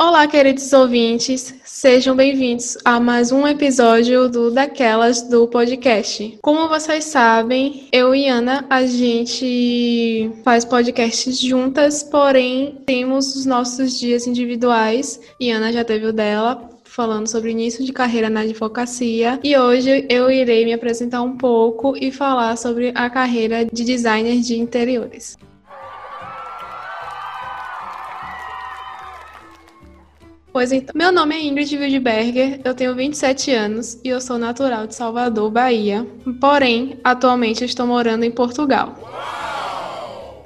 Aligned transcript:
Olá, 0.00 0.26
queridos 0.26 0.72
ouvintes, 0.72 1.54
sejam 1.78 2.16
bem-vindos 2.16 2.76
a 2.84 2.98
mais 2.98 3.30
um 3.30 3.46
episódio 3.46 4.28
do 4.28 4.50
Daquelas 4.50 5.22
do 5.22 5.46
podcast. 5.46 6.36
Como 6.42 6.68
vocês 6.68 7.04
sabem, 7.04 7.86
eu 7.92 8.12
e 8.16 8.26
Ana, 8.26 8.66
a 8.68 8.84
gente 8.84 10.28
faz 10.42 10.64
podcasts 10.64 11.38
juntas, 11.38 12.02
porém 12.02 12.82
temos 12.84 13.36
os 13.36 13.46
nossos 13.46 13.96
dias 13.96 14.26
individuais 14.26 15.20
e 15.38 15.52
Ana 15.52 15.72
já 15.72 15.84
teve 15.84 16.06
o 16.06 16.12
dela. 16.12 16.68
Falando 16.82 17.28
sobre 17.28 17.52
início 17.52 17.84
de 17.84 17.92
carreira 17.92 18.28
na 18.28 18.40
advocacia, 18.40 19.38
e 19.44 19.56
hoje 19.56 20.04
eu 20.08 20.28
irei 20.28 20.64
me 20.64 20.72
apresentar 20.72 21.22
um 21.22 21.36
pouco 21.36 21.94
e 21.96 22.10
falar 22.10 22.56
sobre 22.56 22.90
a 22.92 23.08
carreira 23.08 23.64
de 23.66 23.84
designer 23.84 24.40
de 24.40 24.58
interiores. 24.58 25.36
Pois 30.58 30.72
então, 30.72 30.92
meu 30.92 31.12
nome 31.12 31.36
é 31.36 31.44
Ingrid 31.44 31.76
Wildberger, 31.76 32.60
eu 32.64 32.74
tenho 32.74 32.92
27 32.92 33.52
anos 33.52 33.96
e 34.02 34.08
eu 34.08 34.20
sou 34.20 34.36
natural 34.36 34.88
de 34.88 34.94
Salvador, 34.96 35.52
Bahia. 35.52 36.04
Porém, 36.40 36.98
atualmente 37.04 37.64
estou 37.64 37.86
morando 37.86 38.24
em 38.24 38.30
Portugal. 38.32 38.92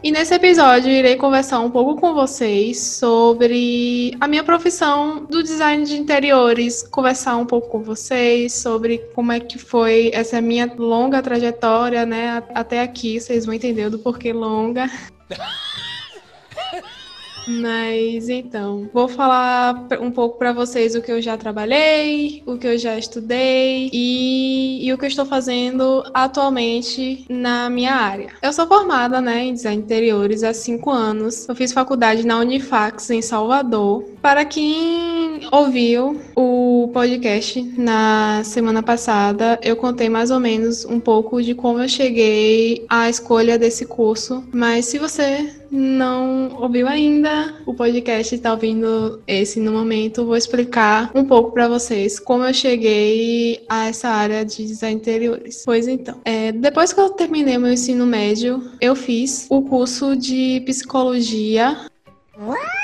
E 0.03 0.13
nesse 0.13 0.35
episódio 0.35 0.91
irei 0.91 1.17
conversar 1.17 1.61
um 1.61 1.71
pouco 1.71 1.99
com 1.99 2.13
vocês 2.13 2.79
sobre 2.79 4.15
a 4.21 4.29
minha 4.29 4.45
profissão 4.45 5.25
do 5.25 5.43
design 5.43 5.83
de 5.87 5.97
interiores, 5.97 6.83
conversar 6.83 7.39
um 7.39 7.47
pouco 7.47 7.71
com 7.71 7.83
vocês 7.83 8.53
sobre 8.53 8.99
como 9.15 9.33
é 9.33 9.41
que 9.41 9.59
foi 9.59 10.11
essa 10.13 10.43
minha 10.43 10.71
longa 10.77 11.23
trajetória, 11.23 12.05
né, 12.05 12.43
até 12.55 12.83
aqui, 12.83 13.19
vocês 13.19 13.47
vão 13.47 13.55
entender 13.55 13.89
do 13.89 13.99
porquê 13.99 14.31
longa. 14.31 14.91
Mas 17.47 18.29
então, 18.29 18.89
vou 18.93 19.09
falar 19.09 19.87
um 20.01 20.11
pouco 20.11 20.39
para 20.39 20.53
vocês 20.53 20.95
o 20.95 21.03
que 21.03 21.11
eu 21.11 21.21
já 21.21 21.37
trabalhei, 21.37 22.43
o 22.47 22.57
que 22.57 22.67
eu 22.67 22.79
já 22.79 22.99
estudei 22.99 23.91
e, 23.93 24.87
e, 24.87 24.93
o 24.93 24.99
que 24.99 25.05
eu 25.05 25.09
estou 25.09 25.27
fazendo 25.27 26.05
atualmente 26.15 27.25
na 27.29 27.69
minha 27.69 27.95
área. 27.95 28.29
Eu 28.41 28.53
sou 28.53 28.67
formada 28.67 29.21
né, 29.21 29.45
em 29.45 29.55
design 29.55 29.83
interiores 29.83 30.43
há 30.43 30.55
cinco 30.55 30.91
anos. 30.91 31.49
Eu 31.49 31.55
fiz 31.55 31.73
faculdade 31.73 32.27
na 32.27 32.39
Unifax 32.39 33.11
em 33.11 33.23
Salvador. 33.23 34.05
Para 34.21 34.45
quem 34.45 35.41
ouviu 35.51 36.21
o 36.37 36.62
podcast 36.89 37.63
na 37.77 38.43
semana 38.45 38.83
passada, 38.83 39.59
eu 39.63 39.77
contei 39.77 40.09
mais 40.09 40.31
ou 40.31 40.41
menos 40.41 40.85
um 40.85 41.01
pouco 41.01 41.43
de 41.43 41.55
como 41.55 41.81
eu 41.81 41.89
cheguei 41.89 42.85
à 42.89 43.09
escolha 43.09 43.59
desse 43.59 43.87
curso. 43.87 44.45
Mas 44.53 44.87
se 44.87 44.99
você 44.99 45.51
não 45.71 46.55
ouviu 46.61 46.87
ainda 46.87 47.55
o 47.65 47.73
podcast, 47.73 48.35
está 48.35 48.53
ouvindo 48.53 49.23
esse 49.27 49.59
no 49.59 49.73
momento, 49.73 50.27
vou 50.27 50.37
explicar 50.37 51.11
um 51.15 51.25
pouco 51.25 51.53
para 51.53 51.67
vocês 51.67 52.21
como 52.21 52.45
eu 52.45 52.53
cheguei 52.53 53.65
a 53.69 53.89
essa 53.89 54.09
área 54.09 54.45
de 54.45 54.67
design 54.67 54.97
interiores. 54.97 55.63
Pois 55.65 55.89
então, 55.89 56.21
é, 56.25 56.53
depois 56.53 56.93
que 56.93 57.01
eu 57.01 57.11
terminei 57.11 57.57
meu 57.57 57.73
ensino 57.73 58.05
médio, 58.05 58.63
eu 58.81 58.95
fiz 58.95 59.47
o 59.49 59.63
curso 59.63 60.15
de 60.15 60.63
psicologia. 60.67 61.77
What? 62.39 62.82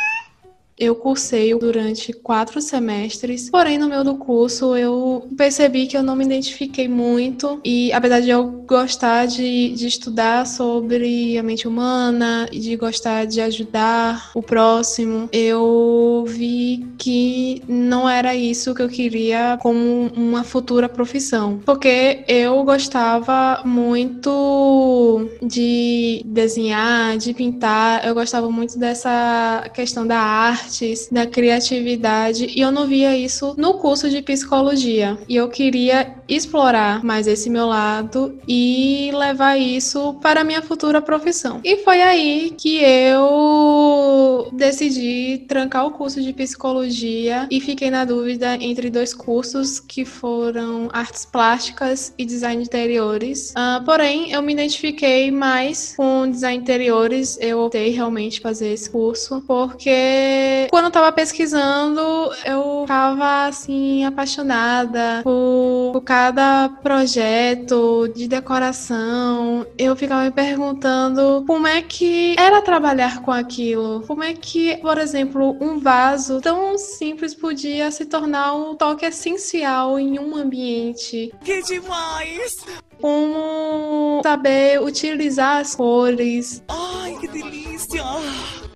Eu 0.78 0.94
cursei 0.94 1.52
durante 1.58 2.12
quatro 2.12 2.60
semestres, 2.60 3.50
porém 3.50 3.78
no 3.78 3.88
meio 3.88 4.04
do 4.04 4.16
curso 4.16 4.76
eu 4.76 5.28
percebi 5.36 5.86
que 5.86 5.96
eu 5.96 6.02
não 6.02 6.14
me 6.14 6.24
identifiquei 6.24 6.86
muito 6.86 7.60
e 7.64 7.92
apesar 7.92 8.20
de 8.20 8.30
eu 8.30 8.44
gostar 8.66 9.26
de, 9.26 9.70
de 9.70 9.86
estudar 9.86 10.46
sobre 10.46 11.36
a 11.36 11.42
mente 11.42 11.66
humana 11.66 12.48
e 12.52 12.60
de 12.60 12.76
gostar 12.76 13.24
de 13.24 13.40
ajudar 13.40 14.30
o 14.34 14.42
próximo, 14.42 15.28
eu 15.32 16.24
vi 16.28 16.86
que 16.96 17.62
não 17.66 18.08
era 18.08 18.34
isso 18.34 18.74
que 18.74 18.82
eu 18.82 18.88
queria 18.88 19.58
como 19.60 20.10
uma 20.14 20.44
futura 20.44 20.88
profissão, 20.88 21.60
porque 21.64 22.24
eu 22.28 22.62
gostava 22.62 23.62
muito 23.64 25.28
de 25.42 26.22
desenhar, 26.24 27.16
de 27.16 27.34
pintar, 27.34 28.06
eu 28.06 28.14
gostava 28.14 28.50
muito 28.50 28.78
dessa 28.78 29.68
questão 29.74 30.06
da 30.06 30.18
arte 30.18 30.67
artes, 30.68 31.08
da 31.10 31.26
criatividade, 31.26 32.46
e 32.54 32.60
eu 32.60 32.70
não 32.70 32.86
via 32.86 33.16
isso 33.16 33.54
no 33.56 33.74
curso 33.74 34.10
de 34.10 34.20
psicologia. 34.20 35.18
E 35.26 35.34
eu 35.36 35.48
queria 35.48 36.14
explorar 36.28 37.02
mais 37.02 37.26
esse 37.26 37.48
meu 37.48 37.66
lado 37.66 38.38
e 38.46 39.10
levar 39.14 39.56
isso 39.56 40.14
para 40.20 40.42
a 40.42 40.44
minha 40.44 40.60
futura 40.60 41.00
profissão. 41.00 41.60
E 41.64 41.78
foi 41.78 42.02
aí 42.02 42.54
que 42.56 42.82
eu 42.82 44.48
decidi 44.52 45.44
trancar 45.48 45.86
o 45.86 45.92
curso 45.92 46.20
de 46.20 46.32
psicologia 46.34 47.48
e 47.50 47.60
fiquei 47.60 47.90
na 47.90 48.04
dúvida 48.04 48.56
entre 48.60 48.90
dois 48.90 49.14
cursos 49.14 49.80
que 49.80 50.04
foram 50.04 50.88
artes 50.92 51.24
plásticas 51.24 52.12
e 52.18 52.24
design 52.26 52.62
de 52.62 52.68
interiores. 52.68 53.52
Uh, 53.52 53.82
porém, 53.84 54.32
eu 54.32 54.42
me 54.42 54.52
identifiquei 54.52 55.30
mais 55.30 55.94
com 55.96 56.30
design 56.30 56.58
de 56.58 56.64
interiores. 56.64 57.38
Eu 57.40 57.60
optei 57.60 57.90
realmente 57.90 58.40
fazer 58.40 58.68
esse 58.68 58.90
curso 58.90 59.42
porque 59.46 60.57
quando 60.70 60.86
eu 60.86 60.90
tava 60.90 61.12
pesquisando, 61.12 62.00
eu 62.44 62.84
tava 62.86 63.46
assim, 63.46 64.04
apaixonada 64.04 65.20
por, 65.22 65.90
por 65.92 66.00
cada 66.02 66.68
projeto 66.82 68.08
de 68.14 68.26
decoração. 68.26 69.66
Eu 69.76 69.94
ficava 69.94 70.24
me 70.24 70.30
perguntando 70.30 71.44
como 71.46 71.66
é 71.66 71.82
que 71.82 72.34
era 72.38 72.62
trabalhar 72.62 73.22
com 73.22 73.30
aquilo. 73.30 74.02
Como 74.06 74.24
é 74.24 74.34
que, 74.34 74.76
por 74.78 74.98
exemplo, 74.98 75.56
um 75.60 75.78
vaso 75.78 76.40
tão 76.40 76.76
simples 76.78 77.34
podia 77.34 77.90
se 77.90 78.04
tornar 78.06 78.54
um 78.54 78.74
toque 78.74 79.04
essencial 79.04 79.98
em 79.98 80.18
um 80.18 80.36
ambiente. 80.36 81.32
Que 81.44 81.62
demais! 81.62 82.56
Como 83.00 84.20
saber 84.22 84.80
utilizar 84.82 85.60
as 85.60 85.74
cores. 85.74 86.62
Ai, 86.68 87.16
que 87.20 87.28
delícia! 87.28 88.02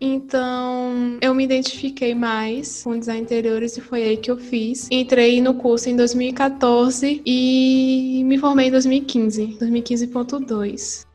Então, 0.00 1.18
eu 1.20 1.32
me 1.32 1.44
identifiquei 1.44 2.12
mais 2.12 2.82
com 2.82 2.98
design 2.98 3.22
interiores 3.22 3.76
e 3.76 3.80
foi 3.80 4.02
aí 4.02 4.16
que 4.16 4.30
eu 4.30 4.36
fiz. 4.36 4.88
Entrei 4.90 5.40
no 5.40 5.54
curso 5.54 5.88
em 5.88 5.94
2014 5.94 7.22
e 7.24 8.22
me 8.24 8.36
formei 8.36 8.66
em 8.66 8.70
2015, 8.72 9.58
2015.2. 9.60 11.06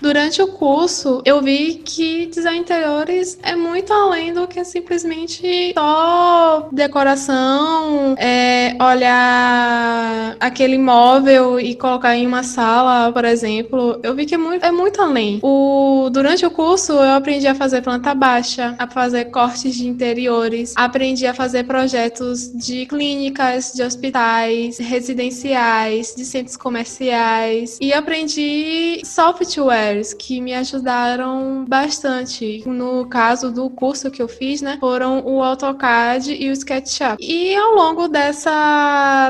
Durante 0.00 0.40
o 0.40 0.46
curso, 0.46 1.20
eu 1.24 1.42
vi 1.42 1.82
que 1.84 2.26
design 2.26 2.60
interiores 2.60 3.36
é 3.42 3.56
muito 3.56 3.92
além 3.92 4.32
do 4.32 4.46
que 4.46 4.64
simplesmente 4.64 5.72
só 5.74 6.68
decoração, 6.70 8.14
é, 8.16 8.67
olhar 8.80 10.36
aquele 10.40 10.74
imóvel 10.74 11.58
e 11.60 11.74
colocar 11.74 12.16
em 12.16 12.26
uma 12.26 12.42
sala, 12.42 13.12
por 13.12 13.24
exemplo. 13.24 13.98
Eu 14.02 14.14
vi 14.14 14.26
que 14.26 14.34
é 14.34 14.38
muito, 14.38 14.64
é 14.64 14.70
muito 14.70 15.00
além. 15.00 15.40
O, 15.42 16.08
durante 16.10 16.44
o 16.44 16.50
curso, 16.50 16.92
eu 16.92 17.12
aprendi 17.12 17.46
a 17.46 17.54
fazer 17.54 17.82
planta 17.82 18.14
baixa, 18.14 18.74
a 18.78 18.86
fazer 18.86 19.26
cortes 19.26 19.74
de 19.74 19.86
interiores, 19.86 20.74
aprendi 20.76 21.26
a 21.26 21.34
fazer 21.34 21.64
projetos 21.64 22.52
de 22.52 22.86
clínicas, 22.86 23.72
de 23.72 23.82
hospitais, 23.82 24.78
residenciais, 24.78 26.14
de 26.14 26.24
centros 26.24 26.56
comerciais 26.56 27.78
e 27.80 27.92
aprendi 27.92 29.00
software 29.04 30.02
que 30.18 30.40
me 30.40 30.54
ajudaram 30.54 31.64
bastante. 31.66 32.62
No 32.66 33.06
caso 33.06 33.50
do 33.50 33.68
curso 33.70 34.10
que 34.10 34.22
eu 34.22 34.28
fiz, 34.28 34.60
né, 34.62 34.76
foram 34.80 35.22
o 35.24 35.42
AutoCAD 35.42 36.34
e 36.34 36.50
o 36.50 36.52
SketchUp. 36.52 37.16
E 37.20 37.54
ao 37.54 37.74
longo 37.74 38.08
dessa 38.08 38.67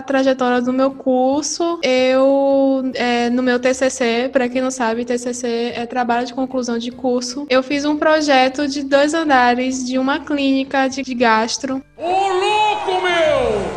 trajetória 0.06 0.60
do 0.60 0.72
meu 0.72 0.90
curso, 0.90 1.78
eu, 1.82 2.82
é, 2.94 3.30
no 3.30 3.42
meu 3.42 3.58
TCC, 3.58 4.30
para 4.32 4.48
quem 4.48 4.62
não 4.62 4.70
sabe, 4.70 5.04
TCC 5.04 5.72
é 5.74 5.86
trabalho 5.86 6.26
de 6.26 6.34
conclusão 6.34 6.78
de 6.78 6.90
curso, 6.90 7.46
eu 7.48 7.62
fiz 7.62 7.84
um 7.84 7.96
projeto 7.96 8.66
de 8.66 8.82
dois 8.82 9.14
andares 9.14 9.84
de 9.84 9.98
uma 9.98 10.20
clínica 10.20 10.88
de 10.88 11.02
gastro. 11.14 11.82
Ô, 11.96 12.02
louco, 12.02 13.02
meu! 13.02 13.67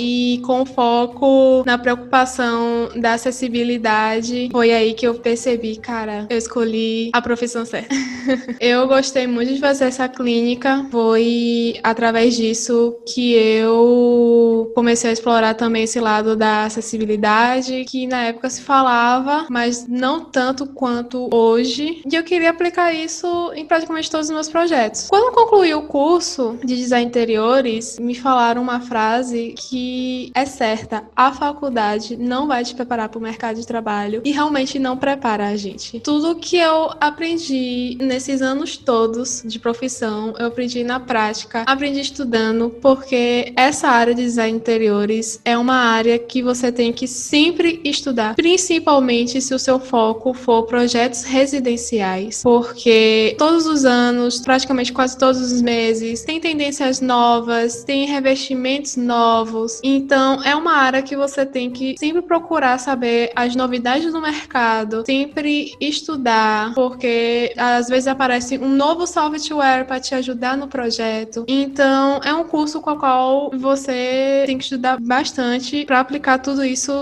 E 0.00 0.40
com 0.46 0.64
foco 0.64 1.62
na 1.66 1.76
preocupação 1.76 2.88
da 2.96 3.12
acessibilidade, 3.12 4.48
foi 4.50 4.72
aí 4.72 4.94
que 4.94 5.06
eu 5.06 5.14
percebi, 5.16 5.76
cara, 5.76 6.26
eu 6.30 6.38
escolhi 6.38 7.10
a 7.12 7.20
profissão 7.20 7.66
certa. 7.66 7.94
eu 8.58 8.88
gostei 8.88 9.26
muito 9.26 9.52
de 9.52 9.60
fazer 9.60 9.84
essa 9.84 10.08
clínica, 10.08 10.86
foi 10.90 11.78
através 11.82 12.34
disso 12.34 12.96
que 13.06 13.34
eu 13.34 14.72
comecei 14.74 15.10
a 15.10 15.12
explorar 15.12 15.52
também 15.52 15.82
esse 15.82 16.00
lado 16.00 16.34
da 16.34 16.64
acessibilidade, 16.64 17.84
que 17.84 18.06
na 18.06 18.22
época 18.24 18.48
se 18.48 18.62
falava, 18.62 19.46
mas 19.50 19.86
não 19.86 20.24
tanto 20.24 20.66
quanto 20.66 21.28
hoje. 21.30 22.02
E 22.10 22.14
eu 22.14 22.24
queria 22.24 22.48
aplicar 22.48 22.94
isso 22.94 23.52
em 23.54 23.66
praticamente 23.66 24.10
todos 24.10 24.28
os 24.28 24.32
meus 24.32 24.48
projetos. 24.48 25.08
Quando 25.10 25.34
concluí 25.34 25.74
o 25.74 25.82
curso 25.82 26.58
de 26.64 26.74
design 26.74 27.06
interiores, 27.06 27.98
me 27.98 28.14
falaram 28.14 28.62
uma 28.62 28.80
frase 28.80 29.54
que 29.58 29.89
é 30.34 30.44
certa: 30.44 31.04
a 31.14 31.32
faculdade 31.32 32.16
não 32.16 32.46
vai 32.46 32.64
te 32.64 32.74
preparar 32.74 33.08
para 33.08 33.18
o 33.18 33.22
mercado 33.22 33.56
de 33.56 33.66
trabalho 33.66 34.22
e 34.24 34.30
realmente 34.30 34.78
não 34.78 34.96
prepara 34.96 35.48
a 35.48 35.56
gente. 35.56 36.00
Tudo 36.00 36.36
que 36.36 36.56
eu 36.56 36.90
aprendi 37.00 37.96
nesses 38.00 38.42
anos 38.42 38.76
todos 38.76 39.42
de 39.44 39.58
profissão, 39.58 40.34
eu 40.38 40.46
aprendi 40.46 40.84
na 40.84 41.00
prática, 41.00 41.64
aprendi 41.66 42.00
estudando, 42.00 42.70
porque 42.82 43.52
essa 43.56 43.88
área 43.88 44.14
de 44.14 44.22
design 44.22 44.56
interiores 44.56 45.40
é 45.44 45.56
uma 45.56 45.76
área 45.76 46.18
que 46.18 46.42
você 46.42 46.70
tem 46.70 46.92
que 46.92 47.06
sempre 47.06 47.80
estudar, 47.84 48.34
principalmente 48.34 49.40
se 49.40 49.54
o 49.54 49.58
seu 49.58 49.78
foco 49.78 50.32
for 50.34 50.64
projetos 50.64 51.24
residenciais, 51.24 52.42
porque 52.42 53.34
todos 53.38 53.66
os 53.66 53.84
anos, 53.84 54.40
praticamente 54.40 54.92
quase 54.92 55.16
todos 55.18 55.40
os 55.40 55.62
meses, 55.62 56.22
tem 56.22 56.40
tendências 56.40 57.00
novas, 57.00 57.84
tem 57.84 58.06
revestimentos 58.06 58.96
novos. 58.96 59.69
Então, 59.82 60.42
é 60.42 60.54
uma 60.56 60.72
área 60.72 61.02
que 61.02 61.16
você 61.16 61.44
tem 61.44 61.70
que 61.70 61.94
sempre 61.98 62.22
procurar 62.22 62.78
saber 62.78 63.30
as 63.36 63.54
novidades 63.54 64.12
do 64.12 64.20
mercado, 64.20 65.04
sempre 65.06 65.74
estudar, 65.80 66.74
porque 66.74 67.52
às 67.56 67.88
vezes 67.88 68.08
aparece 68.08 68.58
um 68.58 68.68
novo 68.68 69.06
software 69.06 69.84
para 69.84 70.00
te 70.00 70.14
ajudar 70.14 70.56
no 70.56 70.68
projeto. 70.68 71.44
Então, 71.46 72.20
é 72.24 72.32
um 72.32 72.44
curso 72.44 72.80
com 72.80 72.92
o 72.92 72.98
qual 72.98 73.50
você 73.54 74.44
tem 74.46 74.58
que 74.58 74.64
estudar 74.64 74.98
bastante 75.00 75.84
para 75.84 76.00
aplicar 76.00 76.38
tudo 76.38 76.64
isso 76.64 76.92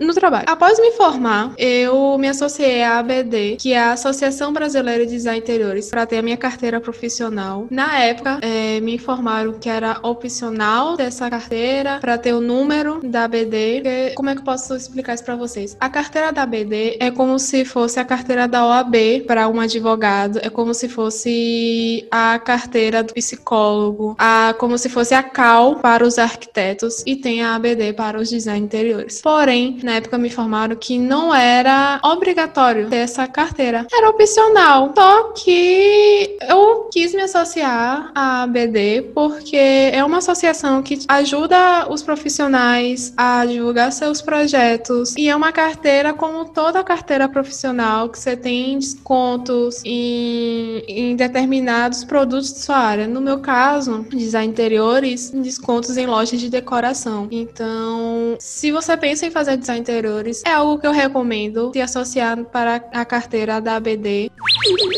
no 0.00 0.14
trabalho. 0.14 0.44
Após 0.48 0.78
me 0.78 0.92
formar, 0.92 1.52
eu 1.58 2.16
me 2.18 2.28
associei 2.28 2.82
à 2.82 2.98
ABD, 2.98 3.56
que 3.58 3.72
é 3.72 3.78
a 3.78 3.92
Associação 3.92 4.52
Brasileira 4.52 5.04
de 5.04 5.12
Design 5.12 5.38
Interiores, 5.38 5.90
para 5.90 6.06
ter 6.06 6.18
a 6.18 6.22
minha 6.22 6.36
carteira 6.36 6.80
profissional. 6.80 7.66
Na 7.70 7.98
época, 7.98 8.38
é, 8.42 8.80
me 8.80 8.94
informaram 8.94 9.54
que 9.54 9.68
era 9.68 9.98
opcional 10.02 10.96
dessa 10.96 11.28
carteira 11.28 11.98
para 12.00 12.13
ter 12.18 12.32
o 12.32 12.40
número 12.40 13.00
da 13.02 13.24
ABD. 13.24 13.80
Porque, 13.82 14.14
como 14.14 14.30
é 14.30 14.34
que 14.34 14.40
eu 14.40 14.44
posso 14.44 14.74
explicar 14.74 15.14
isso 15.14 15.24
para 15.24 15.36
vocês? 15.36 15.76
A 15.80 15.88
carteira 15.88 16.32
da 16.32 16.42
ABD 16.42 16.96
é 17.00 17.10
como 17.10 17.38
se 17.38 17.64
fosse 17.64 17.98
a 17.98 18.04
carteira 18.04 18.46
da 18.46 18.66
OAB 18.66 19.24
para 19.26 19.48
um 19.48 19.60
advogado, 19.60 20.38
é 20.42 20.50
como 20.50 20.74
se 20.74 20.88
fosse 20.88 22.06
a 22.10 22.38
carteira 22.38 23.02
do 23.02 23.14
psicólogo, 23.14 24.14
a, 24.18 24.54
como 24.58 24.76
se 24.78 24.88
fosse 24.88 25.14
a 25.14 25.22
CAL 25.22 25.76
para 25.76 26.06
os 26.06 26.18
arquitetos 26.18 27.02
e 27.06 27.16
tem 27.16 27.42
a 27.42 27.54
ABD 27.54 27.92
para 27.94 28.18
os 28.20 28.28
design 28.28 28.64
interiores. 28.64 29.20
Porém, 29.20 29.78
na 29.82 29.94
época 29.96 30.18
me 30.18 30.28
informaram 30.28 30.76
que 30.76 30.98
não 30.98 31.34
era 31.34 32.00
obrigatório 32.04 32.88
ter 32.88 32.96
essa 32.96 33.26
carteira, 33.26 33.86
era 33.92 34.10
opcional. 34.10 34.92
Só 34.94 35.32
que 35.32 36.36
eu 36.48 36.88
quis 36.92 37.14
me 37.14 37.22
associar 37.22 38.10
à 38.14 38.42
ABD 38.42 39.10
porque 39.14 39.56
é 39.56 40.04
uma 40.04 40.18
associação 40.18 40.82
que 40.82 41.00
ajuda 41.08 41.86
os 41.90 42.02
profissionais 42.04 43.12
a 43.16 43.44
divulgar 43.46 43.90
seus 43.90 44.22
projetos 44.22 45.14
e 45.16 45.28
é 45.28 45.34
uma 45.34 45.50
carteira 45.50 46.12
como 46.12 46.44
toda 46.44 46.84
carteira 46.84 47.28
profissional 47.28 48.08
que 48.08 48.18
você 48.18 48.36
tem 48.36 48.78
descontos 48.78 49.80
em, 49.84 50.84
em 50.86 51.16
determinados 51.16 52.04
produtos 52.04 52.52
de 52.52 52.60
sua 52.60 52.76
área. 52.76 53.08
No 53.08 53.20
meu 53.20 53.38
caso, 53.40 54.06
design 54.10 54.52
interiores, 54.52 55.30
descontos 55.30 55.96
em 55.96 56.06
lojas 56.06 56.40
de 56.40 56.48
decoração. 56.48 57.28
Então, 57.30 58.36
se 58.38 58.70
você 58.70 58.96
pensa 58.96 59.26
em 59.26 59.30
fazer 59.30 59.56
design 59.56 59.80
interiores, 59.80 60.42
é 60.44 60.52
algo 60.52 60.78
que 60.78 60.86
eu 60.86 60.92
recomendo 60.92 61.72
se 61.72 61.80
associar 61.80 62.44
para 62.44 62.76
a 62.92 63.04
carteira 63.04 63.60
da 63.60 63.76
ABD. 63.76 64.30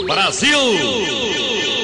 Brasil! 0.07 1.76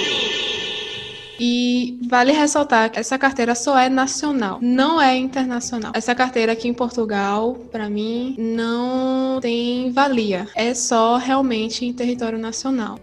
E 1.44 1.98
vale 2.08 2.30
ressaltar 2.30 2.88
que 2.88 3.00
essa 3.00 3.18
carteira 3.18 3.52
só 3.56 3.76
é 3.76 3.88
nacional, 3.88 4.60
não 4.62 5.02
é 5.02 5.16
internacional. 5.16 5.90
Essa 5.92 6.14
carteira 6.14 6.52
aqui 6.52 6.68
em 6.68 6.72
Portugal, 6.72 7.54
para 7.72 7.90
mim, 7.90 8.36
não 8.38 9.40
tem 9.40 9.90
valia. 9.90 10.46
É 10.54 10.72
só 10.72 11.16
realmente 11.16 11.84
em 11.84 11.92
território 11.92 12.38
nacional. 12.38 12.96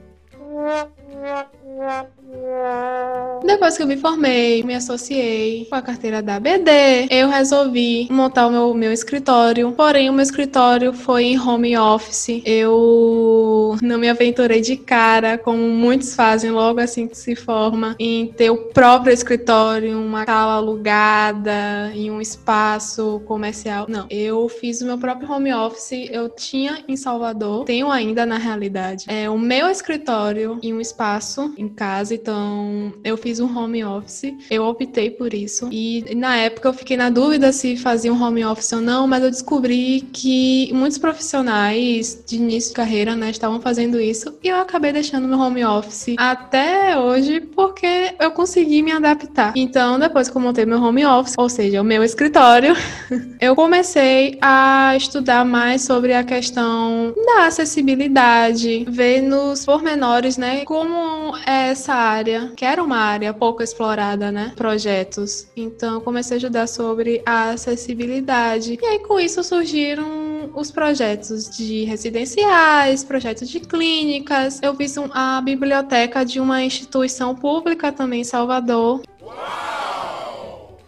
Depois 3.43 3.75
que 3.75 3.81
eu 3.81 3.87
me 3.87 3.97
formei, 3.97 4.61
me 4.63 4.75
associei 4.75 5.65
com 5.65 5.75
a 5.75 5.81
carteira 5.81 6.21
da 6.21 6.39
BD, 6.39 7.07
eu 7.09 7.29
resolvi 7.29 8.07
montar 8.11 8.47
o 8.47 8.51
meu, 8.51 8.73
meu 8.73 8.93
escritório. 8.93 9.71
Porém, 9.71 10.09
o 10.09 10.13
meu 10.13 10.21
escritório 10.21 10.93
foi 10.93 11.23
em 11.23 11.39
home 11.39 11.75
office. 11.77 12.41
Eu 12.45 13.77
não 13.81 13.97
me 13.97 14.09
aventurei 14.09 14.61
de 14.61 14.75
cara, 14.77 15.37
como 15.37 15.57
muitos 15.57 16.13
fazem 16.13 16.51
logo 16.51 16.79
assim 16.79 17.07
que 17.07 17.17
se 17.17 17.35
forma, 17.35 17.95
em 17.97 18.27
ter 18.27 18.49
o 18.51 18.57
próprio 18.69 19.13
escritório, 19.13 19.99
uma 19.99 20.25
sala 20.25 20.53
alugada, 20.53 21.91
em 21.95 22.11
um 22.11 22.21
espaço 22.21 23.21
comercial. 23.25 23.85
Não, 23.89 24.05
eu 24.09 24.47
fiz 24.49 24.81
o 24.81 24.85
meu 24.85 24.97
próprio 24.97 25.31
home 25.31 25.53
office. 25.53 26.07
Eu 26.11 26.29
tinha 26.29 26.83
em 26.87 26.95
Salvador, 26.95 27.63
tenho 27.65 27.89
ainda 27.89 28.25
na 28.25 28.37
realidade, 28.37 29.05
é 29.07 29.29
o 29.29 29.39
meu 29.39 29.69
escritório 29.69 30.59
em 30.61 30.73
um 30.73 30.81
espaço 30.81 31.53
em 31.57 31.67
casa. 31.67 32.18
Então, 32.21 32.91
eu 33.03 33.15
fiz 33.15 33.39
um 33.39 33.57
home 33.57 33.83
office. 33.83 34.33
Eu 34.51 34.65
optei 34.65 35.09
por 35.09 35.33
isso. 35.33 35.69
E 35.71 36.13
na 36.15 36.35
época 36.35 36.67
eu 36.69 36.73
fiquei 36.73 36.97
na 36.97 37.09
dúvida 37.09 37.51
se 37.51 37.77
fazia 37.77 38.13
um 38.13 38.21
home 38.21 38.43
office 38.43 38.73
ou 38.73 38.81
não, 38.81 39.07
mas 39.07 39.23
eu 39.23 39.31
descobri 39.31 40.01
que 40.11 40.69
muitos 40.73 40.97
profissionais 40.97 42.21
de 42.27 42.35
início 42.35 42.69
de 42.69 42.75
carreira, 42.75 43.15
né, 43.15 43.29
estavam 43.29 43.61
fazendo 43.61 43.99
isso. 43.99 44.33
E 44.43 44.49
eu 44.49 44.57
acabei 44.57 44.91
deixando 44.91 45.27
meu 45.27 45.39
home 45.39 45.63
office 45.63 46.15
até 46.17 46.99
hoje 46.99 47.39
porque 47.39 48.13
eu 48.19 48.31
consegui 48.31 48.81
me 48.81 48.91
adaptar. 48.91 49.53
Então, 49.55 49.97
depois 49.97 50.29
que 50.29 50.35
eu 50.35 50.41
montei 50.41 50.65
meu 50.65 50.81
home 50.81 51.05
office, 51.05 51.35
ou 51.37 51.47
seja, 51.47 51.81
o 51.81 51.83
meu 51.83 52.03
escritório, 52.03 52.75
eu 53.39 53.55
comecei 53.55 54.37
a 54.41 54.93
estudar 54.95 55.45
mais 55.45 55.83
sobre 55.83 56.13
a 56.13 56.23
questão 56.23 57.13
da 57.25 57.45
acessibilidade, 57.45 58.85
ver 58.89 59.21
nos 59.21 59.65
pormenores, 59.65 60.37
né, 60.37 60.65
como 60.65 61.37
essa 61.45 62.08
área, 62.09 62.51
que 62.55 62.65
era 62.65 62.83
uma 62.83 62.97
área 62.97 63.33
pouco 63.33 63.63
explorada, 63.63 64.31
né? 64.31 64.53
Projetos. 64.55 65.47
Então, 65.55 66.01
comecei 66.01 66.35
a 66.35 66.37
ajudar 66.37 66.67
sobre 66.67 67.21
a 67.25 67.51
acessibilidade. 67.51 68.77
E 68.81 68.85
aí, 68.85 68.99
com 68.99 69.19
isso, 69.19 69.43
surgiram 69.43 70.51
os 70.55 70.71
projetos 70.71 71.49
de 71.49 71.83
residenciais, 71.83 73.03
projetos 73.03 73.49
de 73.49 73.59
clínicas. 73.59 74.59
Eu 74.61 74.75
fiz 74.75 74.97
um, 74.97 75.09
a 75.11 75.41
biblioteca 75.41 76.23
de 76.23 76.39
uma 76.39 76.63
instituição 76.63 77.35
pública 77.35 77.91
também 77.91 78.21
em 78.21 78.23
Salvador. 78.25 79.01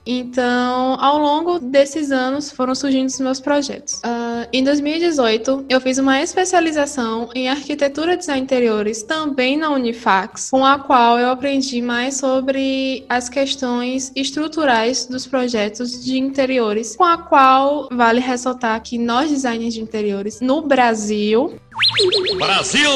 Então, 0.05 0.97
ao 0.99 1.19
longo 1.19 1.59
desses 1.59 2.11
anos, 2.11 2.51
foram 2.51 2.73
surgindo 2.73 3.07
os 3.07 3.19
meus 3.19 3.39
projetos. 3.39 3.99
Uh, 3.99 4.20
em 4.51 4.63
2018, 4.63 5.65
eu 5.69 5.81
fiz 5.81 5.97
uma 5.97 6.21
especialização 6.21 7.29
em 7.33 7.49
arquitetura 7.49 8.13
e 8.13 8.17
design 8.17 8.41
interiores, 8.41 9.03
também 9.03 9.57
na 9.57 9.69
Unifax, 9.71 10.49
com 10.49 10.65
a 10.65 10.79
qual 10.79 11.19
eu 11.19 11.29
aprendi 11.29 11.81
mais 11.81 12.17
sobre 12.17 13.05
as 13.09 13.29
questões 13.29 14.11
estruturais 14.15 15.05
dos 15.05 15.27
projetos 15.27 16.03
de 16.03 16.17
interiores, 16.17 16.95
com 16.95 17.03
a 17.03 17.17
qual 17.17 17.89
vale 17.91 18.19
ressaltar 18.19 18.81
que 18.81 18.97
nós, 18.97 19.29
designers 19.29 19.73
de 19.73 19.81
interiores, 19.81 20.41
no 20.41 20.61
Brasil. 20.61 21.55
Brasil! 22.37 22.91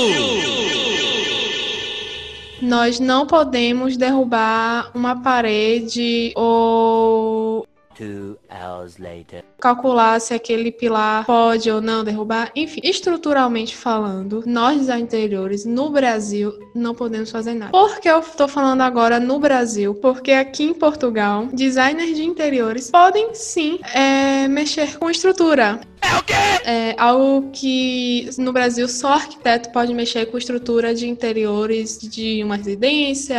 Nós 2.61 2.99
não 2.99 3.27
podemos 3.27 3.97
derrubar 3.97 4.91
uma 4.95 5.21
parede 5.21 6.31
ou 6.35 7.67
Two 7.95 8.37
hours 8.55 8.97
later. 8.97 9.43
Calcular 9.59 10.19
se 10.19 10.33
aquele 10.33 10.71
pilar 10.71 11.25
pode 11.25 11.69
ou 11.69 11.81
não 11.81 12.03
derrubar. 12.03 12.51
Enfim, 12.55 12.81
estruturalmente 12.83 13.75
falando, 13.75 14.43
nós 14.45 14.79
design 14.79 15.03
interiores 15.03 15.65
no 15.65 15.89
Brasil 15.89 16.53
não 16.73 16.93
podemos 16.93 17.31
fazer 17.31 17.53
nada. 17.53 17.71
Por 17.71 17.99
que 17.99 18.09
eu 18.09 18.19
estou 18.19 18.47
falando 18.47 18.81
agora 18.81 19.19
no 19.19 19.39
Brasil? 19.39 19.95
Porque 19.95 20.31
aqui 20.31 20.63
em 20.63 20.73
Portugal, 20.73 21.47
designers 21.51 22.15
de 22.15 22.23
interiores 22.23 22.91
podem 22.91 23.33
sim 23.33 23.79
é, 23.93 24.47
mexer 24.47 24.97
com 24.97 25.09
estrutura. 25.09 25.79
É 26.01 26.17
o 26.17 26.23
quê? 26.23 26.33
É 26.65 26.95
algo 26.99 27.49
que 27.51 28.29
no 28.37 28.53
Brasil 28.53 28.87
só 28.87 29.13
arquiteto 29.13 29.71
pode 29.71 29.93
mexer 29.93 30.27
com 30.27 30.37
estrutura 30.37 30.93
de 30.93 31.07
interiores 31.07 31.97
de 31.97 32.43
uma 32.43 32.57
residência, 32.57 33.35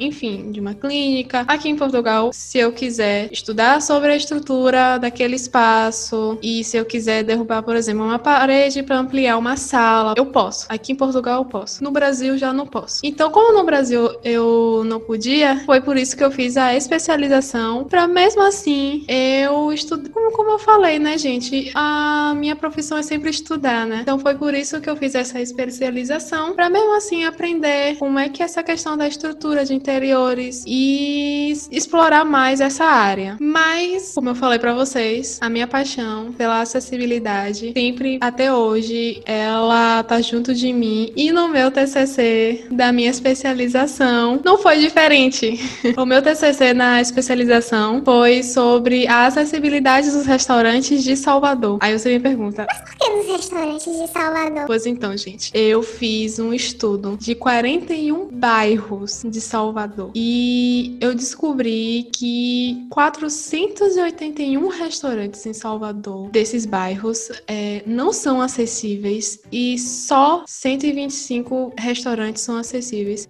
enfim, 0.00 0.50
de 0.50 0.58
uma 0.58 0.74
clínica. 0.74 1.44
Aqui 1.46 1.68
em 1.68 1.76
Portugal, 1.76 2.30
se 2.32 2.58
eu 2.58 2.72
quiser 2.72 3.28
estudar 3.32 3.80
sobre 3.80 4.10
a 4.10 4.16
estrutura 4.16 4.57
estrutura 4.58 4.98
daquele 4.98 5.36
espaço 5.36 6.38
e 6.42 6.64
se 6.64 6.76
eu 6.76 6.84
quiser 6.84 7.22
derrubar, 7.22 7.62
por 7.62 7.76
exemplo, 7.76 8.04
uma 8.04 8.18
parede 8.18 8.82
para 8.82 8.98
ampliar 8.98 9.38
uma 9.38 9.56
sala, 9.56 10.14
eu 10.16 10.26
posso. 10.26 10.66
Aqui 10.68 10.92
em 10.92 10.96
Portugal 10.96 11.42
eu 11.42 11.44
posso. 11.44 11.82
No 11.82 11.90
Brasil 11.90 12.36
já 12.36 12.52
não 12.52 12.66
posso. 12.66 13.00
Então, 13.04 13.30
como 13.30 13.52
no 13.52 13.64
Brasil 13.64 14.10
eu 14.24 14.82
não 14.84 15.00
podia, 15.00 15.60
foi 15.64 15.80
por 15.80 15.96
isso 15.96 16.16
que 16.16 16.24
eu 16.24 16.30
fiz 16.30 16.56
a 16.56 16.74
especialização 16.74 17.84
para 17.84 18.06
mesmo 18.08 18.42
assim 18.42 19.04
eu 19.08 19.72
estudar. 19.72 20.10
Como, 20.10 20.32
como 20.32 20.50
eu 20.50 20.58
falei, 20.58 20.98
né, 20.98 21.16
gente? 21.16 21.70
A 21.74 22.34
minha 22.36 22.56
profissão 22.56 22.98
é 22.98 23.02
sempre 23.02 23.30
estudar, 23.30 23.86
né? 23.86 24.00
Então 24.02 24.18
foi 24.18 24.34
por 24.34 24.54
isso 24.54 24.80
que 24.80 24.90
eu 24.90 24.96
fiz 24.96 25.14
essa 25.14 25.40
especialização 25.40 26.54
para 26.54 26.68
mesmo 26.68 26.96
assim 26.96 27.24
aprender 27.24 27.96
como 27.96 28.18
é 28.18 28.28
que 28.28 28.42
é 28.42 28.44
essa 28.44 28.62
questão 28.62 28.96
da 28.96 29.06
estrutura 29.06 29.64
de 29.64 29.74
interiores 29.74 30.64
e 30.66 31.52
explorar 31.70 32.24
mais 32.24 32.60
essa 32.60 32.84
área. 32.84 33.36
Mas, 33.40 34.14
como 34.14 34.30
eu 34.30 34.34
falei 34.38 34.58
para 34.58 34.72
vocês, 34.72 35.38
a 35.40 35.50
minha 35.50 35.66
paixão 35.66 36.32
pela 36.32 36.60
acessibilidade 36.60 37.72
sempre 37.72 38.18
até 38.20 38.52
hoje 38.52 39.20
ela 39.26 40.02
tá 40.04 40.20
junto 40.20 40.54
de 40.54 40.72
mim 40.72 41.12
e 41.16 41.32
no 41.32 41.48
meu 41.48 41.70
TCC 41.70 42.66
da 42.70 42.92
minha 42.92 43.10
especialização 43.10 44.40
não 44.44 44.58
foi 44.58 44.78
diferente. 44.78 45.58
o 45.98 46.06
meu 46.06 46.22
TCC 46.22 46.72
na 46.72 47.00
especialização 47.00 48.02
foi 48.04 48.42
sobre 48.42 49.06
a 49.08 49.26
acessibilidade 49.26 50.10
dos 50.10 50.24
restaurantes 50.24 51.02
de 51.02 51.16
Salvador. 51.16 51.78
Aí 51.80 51.98
você 51.98 52.10
me 52.10 52.20
pergunta: 52.20 52.66
Mas 52.68 52.80
por 52.80 52.96
que 52.96 53.10
nos 53.10 53.26
restaurantes 53.26 53.98
de 53.98 54.06
Salvador? 54.06 54.64
Pois 54.66 54.86
então, 54.86 55.16
gente, 55.16 55.50
eu 55.54 55.82
fiz 55.82 56.38
um 56.38 56.52
estudo 56.52 57.16
de 57.20 57.34
41 57.34 58.28
bairros 58.30 59.22
de 59.24 59.40
Salvador 59.40 60.12
e 60.14 60.96
eu 61.00 61.14
descobri 61.14 62.08
que 62.12 62.86
481 64.28 64.68
restaurantes 64.68 65.46
em 65.46 65.52
Salvador 65.52 66.30
desses 66.30 66.66
bairros 66.66 67.30
é, 67.46 67.82
não 67.86 68.12
são 68.12 68.40
acessíveis 68.40 69.40
e 69.50 69.78
só 69.78 70.44
125 70.46 71.72
restaurantes 71.76 72.42
são 72.42 72.56
acessíveis. 72.56 73.28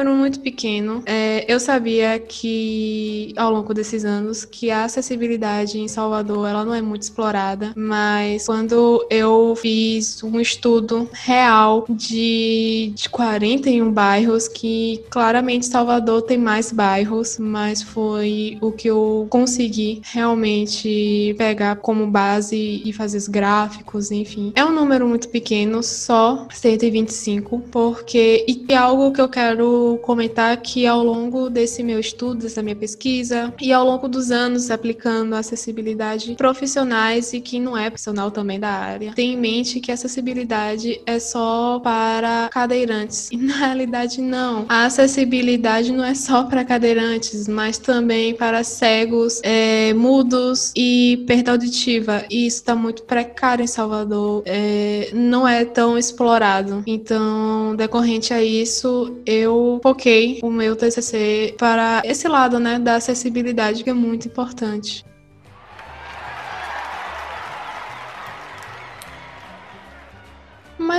Número 0.00 0.14
muito 0.14 0.40
pequeno. 0.40 1.02
É, 1.06 1.44
eu 1.48 1.60
sabia 1.60 2.18
que 2.18 3.32
ao 3.36 3.50
longo 3.52 3.74
desses 3.74 4.04
anos 4.04 4.44
que 4.44 4.70
a 4.70 4.84
acessibilidade 4.84 5.78
em 5.78 5.88
Salvador 5.88 6.48
ela 6.48 6.64
não 6.64 6.74
é 6.74 6.80
muito 6.80 7.02
explorada, 7.02 7.72
mas 7.76 8.46
quando 8.46 9.06
eu 9.10 9.54
fiz 9.56 10.22
um 10.22 10.40
estudo 10.40 11.08
real 11.12 11.84
de, 11.88 12.92
de 12.94 13.08
41 13.08 13.90
bairros, 13.92 14.48
que 14.48 15.02
claramente 15.10 15.66
Salvador 15.66 16.22
tem 16.22 16.38
mais 16.38 16.72
bairros, 16.72 17.38
mas 17.38 17.82
foi 17.82 18.58
o 18.60 18.72
que 18.72 18.88
eu 18.88 19.26
consegui 19.28 20.00
realmente 20.04 21.34
pegar 21.36 21.76
como 21.76 22.06
base 22.06 22.82
e 22.84 22.92
fazer 22.92 23.18
os 23.18 23.28
gráficos, 23.28 24.10
enfim. 24.10 24.52
É 24.54 24.64
um 24.64 24.72
número 24.72 25.06
muito 25.06 25.28
pequeno, 25.28 25.82
só 25.82 26.46
125, 26.50 27.60
porque 27.70 28.44
e 28.48 28.64
é 28.72 28.76
algo 28.76 29.12
que 29.12 29.20
eu 29.20 29.28
quero 29.28 29.89
comentar 29.98 30.56
que 30.58 30.86
ao 30.86 31.02
longo 31.02 31.48
desse 31.48 31.82
meu 31.82 31.98
estudo, 31.98 32.42
dessa 32.42 32.62
minha 32.62 32.76
pesquisa, 32.76 33.52
e 33.60 33.72
ao 33.72 33.84
longo 33.84 34.08
dos 34.08 34.30
anos 34.30 34.70
aplicando 34.70 35.34
acessibilidade 35.34 36.34
profissionais 36.34 37.32
e 37.32 37.40
quem 37.40 37.60
não 37.60 37.76
é 37.76 37.88
profissional 37.90 38.30
também 38.30 38.58
da 38.58 38.70
área, 38.70 39.12
tem 39.12 39.34
em 39.34 39.36
mente 39.36 39.80
que 39.80 39.92
acessibilidade 39.92 41.00
é 41.06 41.18
só 41.18 41.80
para 41.80 42.48
cadeirantes. 42.52 43.30
E 43.30 43.36
na 43.36 43.56
realidade, 43.56 44.20
não. 44.20 44.66
A 44.68 44.84
acessibilidade 44.86 45.92
não 45.92 46.04
é 46.04 46.14
só 46.14 46.44
para 46.44 46.64
cadeirantes, 46.64 47.48
mas 47.48 47.78
também 47.78 48.34
para 48.34 48.62
cegos, 48.64 49.40
é, 49.42 49.92
mudos 49.94 50.72
e 50.76 51.24
perda 51.26 51.52
auditiva. 51.52 52.24
E 52.30 52.46
isso 52.46 52.58
está 52.58 52.74
muito 52.74 53.02
precário 53.02 53.64
em 53.64 53.66
Salvador, 53.66 54.42
é, 54.46 55.10
não 55.12 55.46
é 55.46 55.64
tão 55.64 55.98
explorado. 55.98 56.82
Então, 56.86 57.74
decorrente 57.76 58.32
a 58.32 58.42
isso, 58.42 59.16
eu 59.24 59.79
foquei 59.82 60.40
o 60.42 60.50
meu 60.50 60.76
TCC 60.76 61.54
para 61.58 62.02
esse 62.04 62.28
lado, 62.28 62.58
né, 62.58 62.78
da 62.78 62.96
acessibilidade 62.96 63.82
que 63.84 63.90
é 63.90 63.94
muito 63.94 64.28
importante. 64.28 65.04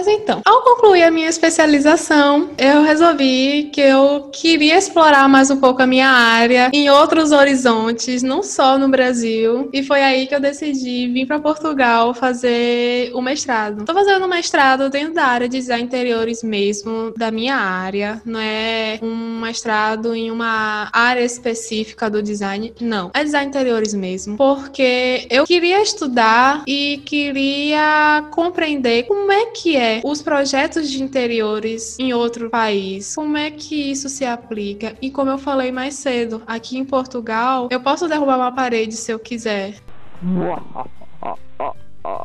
Mas 0.02 0.08
então, 0.08 0.42
ao 0.44 0.64
concluir 0.64 1.04
a 1.04 1.12
minha 1.12 1.30
especialização, 1.30 2.50
eu 2.58 2.82
resolvi 2.82 3.70
que 3.72 3.82
eu 3.82 4.32
queria 4.34 4.76
explorar 4.76 5.30
mais 5.30 5.52
um 5.52 5.58
pouco 5.58 5.80
a 5.80 5.86
minha 5.86 6.10
área 6.10 6.72
em 6.74 6.90
outros 6.90 7.32
horizontes, 7.32 8.24
não 8.24 8.42
só 8.42 8.80
no 8.80 8.90
Brasil. 8.90 9.70
E 9.72 9.84
foi 9.84 10.02
aí 10.02 10.26
que 10.26 10.34
eu 10.34 10.40
decidi 10.40 11.08
vir 11.08 11.28
para 11.28 11.38
Portugal 11.38 12.16
fazer 12.16 13.12
o 13.14 13.22
mestrado. 13.22 13.86
Tô 13.86 13.94
fazendo 13.94 14.26
o 14.26 14.28
mestrado 14.28 14.90
dentro 14.90 15.14
da 15.14 15.26
área 15.26 15.48
de 15.48 15.60
design 15.60 15.84
interiores 15.84 16.42
mesmo, 16.42 17.14
da 17.16 17.30
minha 17.30 17.56
área. 17.56 18.20
Não 18.26 18.40
é 18.40 18.98
um 19.04 19.42
mestrado 19.42 20.16
em 20.16 20.32
uma 20.32 20.90
área 20.92 21.24
específica 21.24 22.10
do 22.10 22.24
design, 22.24 22.74
não. 22.82 23.12
É 23.14 23.24
design 23.24 23.50
interiores 23.50 23.94
mesmo, 23.94 24.36
porque 24.36 25.28
eu 25.30 25.46
queria 25.46 25.80
estudar 25.80 26.64
e 26.66 27.04
queria 27.06 28.26
compreender 28.32 29.04
como 29.04 29.32
é 29.32 29.46
que 29.46 29.78
é 29.78 29.91
é 29.98 30.02
os 30.04 30.22
projetos 30.22 30.90
de 30.90 31.04
interiores 31.04 31.98
em 32.00 32.14
outro 32.14 32.50
país. 32.50 33.16
Como 33.16 33.38
é 33.38 33.52
que 33.52 33.92
isso 33.92 34.10
se 34.10 34.26
aplica? 34.26 34.96
E 35.02 35.12
como 35.12 35.30
eu 35.30 35.38
falei 35.38 35.72
mais 35.72 35.96
cedo, 35.96 36.42
aqui 36.48 36.78
em 36.78 36.86
Portugal, 36.86 37.68
eu 37.72 37.82
posso 37.82 38.08
derrubar 38.08 38.38
uma 38.38 38.52
parede 38.52 38.96
se 38.96 39.12
eu 39.12 39.20
quiser. 39.20 39.76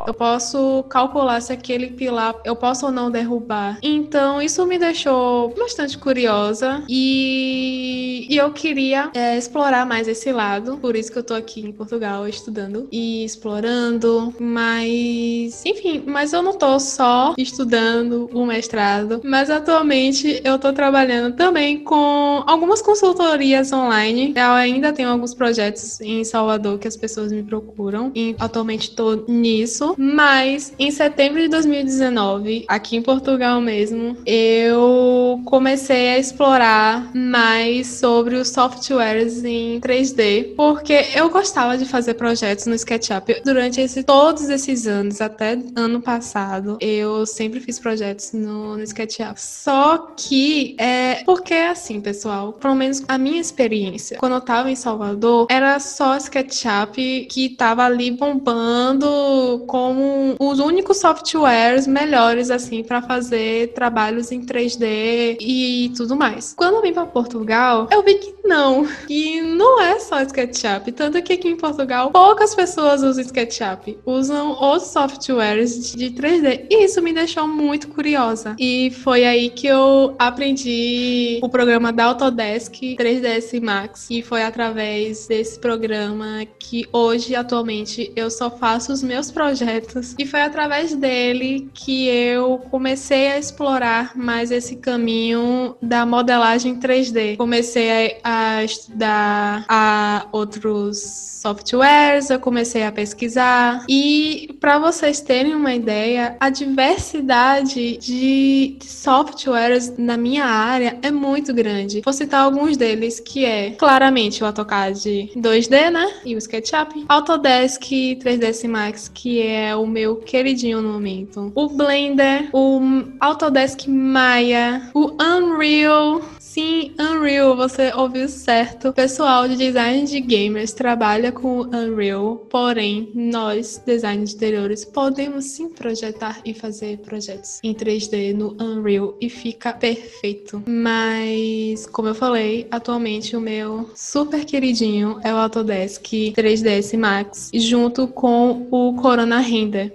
Eu 0.06 0.14
posso 0.14 0.85
calcular 0.85 1.40
se 1.40 1.52
aquele 1.52 1.88
pilar 1.88 2.35
eu 2.45 2.56
posso 2.56 2.87
ou 2.87 2.92
não 2.92 3.11
derrubar. 3.11 3.78
Então, 3.83 4.40
isso 4.40 4.64
me 4.66 4.78
deixou 4.78 5.54
bastante 5.54 5.99
curiosa 5.99 6.83
e, 6.88 8.26
e 8.30 8.37
eu 8.37 8.52
queria 8.52 9.11
é, 9.14 9.37
explorar 9.37 9.85
mais 9.87 10.09
esse 10.09 10.33
lado. 10.33 10.78
Por 10.78 10.97
isso 10.97 11.12
que 11.12 11.18
eu 11.18 11.23
tô 11.23 11.35
aqui 11.35 11.61
em 11.61 11.73
Portugal 11.73 12.26
estudando 12.26 12.88
e 12.90 13.25
explorando. 13.25 14.35
Mas, 14.38 15.64
enfim, 15.64 16.02
mas 16.06 16.33
eu 16.33 16.42
não 16.42 16.54
tô 16.54 16.78
só 16.78 17.35
estudando 17.37 18.30
o 18.33 18.47
mestrado, 18.47 19.21
mas 19.25 19.50
atualmente 19.50 20.40
eu 20.45 20.59
tô 20.59 20.73
trabalhando 20.73 21.35
também 21.35 21.78
com 21.83 22.42
algumas 22.47 22.80
consultorias 22.80 23.73
online. 23.73 24.33
Eu 24.37 24.52
ainda 24.52 24.92
tenho 24.92 25.11
alguns 25.11 25.35
projetos 25.35 26.00
em 26.00 26.25
Salvador 26.25 26.78
que 26.78 26.88
as 26.88 26.97
pessoas 26.97 27.33
me 27.33 27.42
procuram 27.42 28.12
e 28.14 28.35
atualmente 28.38 28.95
tô 28.95 29.25
nisso 29.26 29.66
isso, 29.67 29.95
mas 29.99 30.73
em 30.79 30.91
setembro 30.91 31.41
de 31.43 31.49
2019, 31.49 32.65
aqui 32.69 32.97
em 32.97 33.03
Portugal 33.03 33.61
mesmo, 33.61 34.17
eu 34.25 35.41
comecei 35.45 36.11
a 36.11 36.19
explorar 36.19 37.11
mais 37.15 37.89
sobre 37.89 38.37
os 38.37 38.49
softwares 38.49 39.45
em 39.45 39.81
3D, 39.81 40.55
porque 40.57 41.07
eu 41.15 41.29
gostava 41.29 41.77
de 41.77 41.85
fazer 41.85 42.15
projetos 42.15 42.67
no 42.67 42.75
SketchUp. 42.75 43.43
Durante 43.45 43.81
esse, 43.81 44.05
todos 44.05 44.49
esses 44.49 44.87
anos, 44.87 45.21
até 45.21 45.59
ano 45.75 46.01
passado, 46.01 46.79
eu 46.81 47.27
sempre 47.27 47.59
fiz 47.61 47.79
projetos 47.81 48.33
no, 48.33 48.77
no 48.77 48.83
SketchUp. 48.83 49.37
Só 49.37 50.13
que 50.17 50.77
é 50.79 51.25
porque 51.25 51.55
assim, 51.55 52.01
pessoal, 52.01 52.53
pelo 52.53 52.75
menos 52.77 53.03
a 53.09 53.19
minha 53.19 53.41
experiência, 53.41 54.19
quando 54.19 54.35
eu 54.35 54.41
tava 54.41 54.71
em 54.71 54.77
Salvador, 54.77 55.49
era 55.51 55.81
só 55.81 56.17
SketchUp 56.17 57.27
que 57.29 57.49
tava 57.51 57.85
ali 57.85 58.13
bombando 58.13 59.56
como 59.61 60.37
os 60.39 60.59
únicos 60.59 60.99
softwares 60.99 61.87
melhores 61.87 62.51
assim 62.51 62.83
para 62.83 63.03
fazer 63.03 63.73
trabalhos 63.73 64.31
em 64.33 64.45
3D 64.45 65.37
e 65.41 65.93
tudo 65.97 66.17
mais. 66.17 66.55
Quando 66.57 66.77
eu 66.77 66.83
vim 66.83 66.93
para 66.93 67.07
Portugal, 67.07 67.89
eu 67.91 68.03
vi 68.03 68.15
que 68.15 68.35
não, 68.45 68.87
que 69.07 69.41
não 69.41 69.81
é 69.81 69.99
só 69.99 70.21
SketchUp, 70.23 70.93
tanto 70.93 71.23
que 71.23 71.33
aqui 71.33 71.49
em 71.49 71.57
Portugal 71.57 72.11
poucas 72.11 72.55
pessoas 72.55 73.03
usam 73.03 73.23
SketchUp, 73.23 73.99
usam 74.05 74.51
outros 74.51 74.91
softwares 74.91 75.93
de 75.93 76.11
3D 76.11 76.67
e 76.71 76.85
isso 76.85 77.03
me 77.03 77.13
deixou 77.13 77.49
muito 77.49 77.89
curiosa. 77.89 78.55
E 78.59 78.91
foi 79.03 79.25
aí 79.25 79.51
que 79.51 79.67
eu 79.67 80.15
aprendi 80.19 81.41
o 81.43 81.49
programa 81.49 81.93
da 81.93 82.05
Autodesk 82.05 82.73
3ds 82.73 83.61
Max 83.61 84.09
e 84.11 84.23
foi 84.23 84.43
através 84.43 85.27
desse 85.27 85.59
programa 85.59 86.47
que 86.59 86.87
hoje 86.93 87.35
atualmente 87.35 88.13
eu 88.15 88.31
só 88.31 88.51
faço 88.51 88.93
os 88.93 89.03
meus 89.03 89.31
projetos 89.31 89.46
projetos 89.47 90.17
e 90.19 90.26
foi 90.26 90.41
através 90.41 90.97
dele 90.97 91.71
que 91.73 92.09
eu 92.09 92.59
comecei 92.69 93.29
a 93.29 93.38
explorar 93.38 94.17
mais 94.17 94.50
esse 94.50 94.75
caminho 94.76 95.76
da 95.81 96.05
modelagem 96.05 96.81
3D. 96.81 97.37
Comecei 97.37 98.19
a, 98.25 98.57
a 98.59 98.65
estudar 98.65 99.65
a 99.69 100.26
outros 100.33 101.26
softwares, 101.47 102.29
eu 102.29 102.41
comecei 102.41 102.83
a 102.83 102.91
pesquisar 102.91 103.85
e 103.88 104.57
para 104.61 104.81
vocês 104.81 105.21
terem 105.21 105.55
uma 105.55 105.73
ideia, 105.73 106.37
a 106.41 106.50
diversidade 106.50 107.99
de 107.99 108.79
softwares 108.83 109.97
na 109.97 110.17
minha 110.17 110.45
área 110.45 110.99
é 111.03 111.11
muito 111.12 111.55
grande. 111.55 112.00
Vou 112.05 112.12
citar 112.12 112.43
alguns 112.43 112.76
deles 112.76 113.21
que 113.21 113.45
é 113.45 113.71
claramente 113.73 114.43
o 114.43 114.47
AutoCAD 114.47 115.31
2D, 115.37 115.91
né? 115.91 116.12
E 116.25 116.35
o 116.35 116.38
SketchUp, 116.38 117.05
Autodesk 117.09 117.83
3ds 117.83 118.69
Max, 118.69 119.09
que 119.12 119.36
é 119.40 119.75
o 119.75 119.87
meu 119.87 120.16
queridinho 120.16 120.81
no 120.81 120.93
momento. 120.93 121.52
O 121.55 121.69
Blender, 121.69 122.49
o 122.52 122.81
Autodesk 123.21 123.87
Maya, 123.88 124.90
o 124.95 125.12
Unreal 125.23 126.21
Sim, 126.57 126.95
Unreal, 126.99 127.55
você 127.55 127.93
ouviu 127.95 128.27
certo. 128.31 128.89
O 128.89 128.93
pessoal 128.95 129.47
de 129.47 129.57
design 129.57 130.07
de 130.07 130.19
gamers 130.23 130.73
trabalha 130.73 131.31
com 131.31 131.61
Unreal, 131.61 132.47
porém, 132.49 133.11
nós, 133.15 133.83
design 133.85 134.25
de 134.25 134.35
interiores, 134.35 134.83
podemos 134.83 135.45
sim 135.45 135.69
projetar 135.69 136.41
e 136.47 136.55
fazer 136.55 136.97
projetos 137.01 137.61
em 137.63 137.75
3D 137.75 138.33
no 138.33 138.57
Unreal 138.59 139.19
e 139.21 139.29
fica 139.29 139.71
perfeito. 139.75 140.63
Mas, 140.67 141.85
como 141.85 142.09
eu 142.09 142.15
falei, 142.15 142.67
atualmente 142.71 143.37
o 143.37 143.41
meu 143.41 143.91
super 143.95 144.43
queridinho 144.47 145.21
é 145.23 145.35
o 145.35 145.37
Autodesk 145.37 146.11
3ds 146.35 146.97
Max, 146.97 147.51
junto 147.53 148.09
com 148.09 148.67
o 148.71 148.95
Corona 148.95 149.41
Render. 149.41 149.93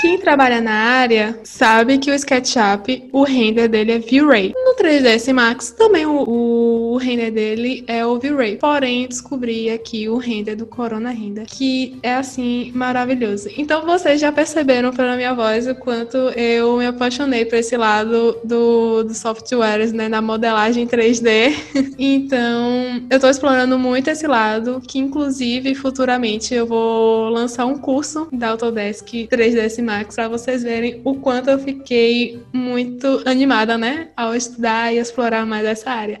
Quem 0.00 0.18
trabalha 0.18 0.60
na 0.60 0.72
área 0.72 1.38
sabe 1.44 1.98
que 1.98 2.10
o 2.10 2.14
SketchUp, 2.14 3.08
o 3.12 3.22
render 3.22 3.68
dele 3.68 3.92
é 3.92 3.98
V-Ray. 3.98 4.52
No 4.54 4.74
3ds 4.74 5.32
Max, 5.32 5.70
também 5.70 6.04
o, 6.04 6.28
o, 6.28 6.96
render 6.96 7.30
dele 7.30 7.84
é 7.86 8.04
o 8.04 8.18
V-Ray. 8.18 8.56
Porém, 8.56 9.06
descobri 9.06 9.70
aqui 9.70 10.08
o 10.08 10.16
render 10.16 10.56
do 10.56 10.66
Corona 10.66 11.10
Render, 11.10 11.46
que 11.46 11.96
é 12.02 12.14
assim 12.14 12.72
maravilhoso. 12.74 13.48
Então, 13.56 13.86
vocês 13.86 14.20
já 14.20 14.30
perceberam 14.32 14.92
pela 14.92 15.16
minha 15.16 15.32
voz 15.32 15.66
o 15.66 15.74
quanto 15.74 16.16
eu 16.36 16.76
me 16.76 16.86
apaixonei 16.86 17.44
por 17.44 17.56
esse 17.56 17.76
lado 17.76 18.38
do, 18.44 19.04
do 19.04 19.14
softwares, 19.14 19.92
né, 19.92 20.08
na 20.08 20.20
modelagem 20.20 20.86
3D. 20.86 21.54
então, 21.98 23.02
eu 23.08 23.20
tô 23.20 23.30
explorando 23.30 23.78
muito 23.78 24.08
esse 24.08 24.26
lado, 24.26 24.82
que 24.86 24.98
inclusive 24.98 25.74
futuramente 25.74 26.52
eu 26.52 26.66
vou 26.66 27.30
lançar 27.30 27.64
um 27.64 27.78
curso 27.78 28.28
da 28.32 28.50
Autodesk 28.50 29.26
3ds 29.36 29.82
Max 29.82 30.14
para 30.14 30.28
vocês 30.28 30.62
verem 30.62 31.00
o 31.04 31.14
quanto 31.16 31.50
eu 31.50 31.58
fiquei 31.58 32.42
muito 32.52 33.22
animada, 33.26 33.76
né, 33.76 34.08
ao 34.16 34.34
estudar 34.34 34.92
e 34.92 34.98
explorar 34.98 35.44
mais 35.44 35.64
essa 35.66 35.90
área. 35.90 36.20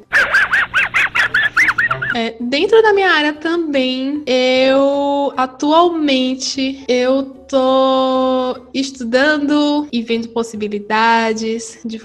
É, 2.14 2.34
dentro 2.40 2.80
da 2.82 2.92
minha 2.92 3.10
área 3.10 3.32
também, 3.32 4.22
eu 4.26 5.32
atualmente 5.36 6.82
eu 6.88 7.24
tô 7.46 8.58
estudando 8.72 9.86
e 9.92 10.02
vendo 10.02 10.28
possibilidades 10.28 11.78
de 11.84 11.98